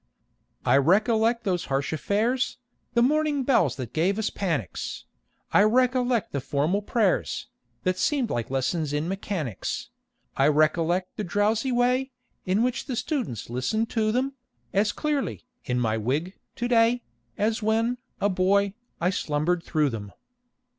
I 0.65 0.77
recollect 0.77 1.43
those 1.43 1.65
harsh 1.65 1.93
affairs, 1.93 2.57
The 2.95 3.03
morning 3.03 3.43
bells 3.43 3.75
that 3.75 3.93
gave 3.93 4.17
us 4.17 4.31
panics; 4.31 5.05
I 5.53 5.61
recollect 5.61 6.31
the 6.31 6.41
formal 6.41 6.81
prayers, 6.81 7.45
That 7.83 7.99
seemed 7.99 8.31
like 8.31 8.49
lessons 8.49 8.93
in 8.93 9.07
Mechanics; 9.07 9.91
I 10.35 10.47
recollect 10.47 11.17
the 11.17 11.23
drowsy 11.23 11.71
way 11.71 12.09
In 12.47 12.63
which 12.63 12.85
the 12.87 12.95
students 12.95 13.47
listened 13.47 13.91
to 13.91 14.11
them, 14.11 14.33
As 14.73 14.91
clearly, 14.91 15.45
in 15.65 15.79
my 15.79 15.97
wig, 15.97 16.33
to 16.55 16.67
day, 16.67 17.03
As 17.37 17.61
when, 17.61 17.99
a 18.19 18.27
boy, 18.27 18.73
I 18.99 19.11
slumbered 19.11 19.61
through 19.61 19.91
them. 19.91 20.13